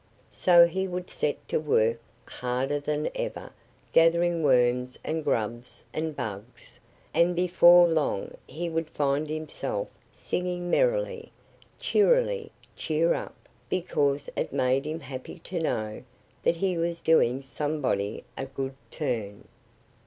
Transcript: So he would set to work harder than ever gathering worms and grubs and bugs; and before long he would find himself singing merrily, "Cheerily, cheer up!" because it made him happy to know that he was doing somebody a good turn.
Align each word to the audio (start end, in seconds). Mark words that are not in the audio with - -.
So 0.31 0.65
he 0.65 0.87
would 0.87 1.11
set 1.11 1.47
to 1.49 1.59
work 1.59 1.99
harder 2.25 2.79
than 2.79 3.11
ever 3.13 3.51
gathering 3.93 4.41
worms 4.41 4.97
and 5.03 5.23
grubs 5.23 5.83
and 5.93 6.15
bugs; 6.15 6.79
and 7.13 7.35
before 7.35 7.87
long 7.87 8.33
he 8.47 8.67
would 8.67 8.89
find 8.89 9.29
himself 9.29 9.89
singing 10.11 10.71
merrily, 10.71 11.31
"Cheerily, 11.77 12.51
cheer 12.75 13.13
up!" 13.13 13.47
because 13.69 14.27
it 14.35 14.51
made 14.51 14.87
him 14.87 15.01
happy 15.01 15.37
to 15.43 15.59
know 15.59 16.01
that 16.41 16.55
he 16.55 16.79
was 16.79 16.99
doing 17.01 17.39
somebody 17.43 18.23
a 18.35 18.45
good 18.47 18.73
turn. 18.89 19.47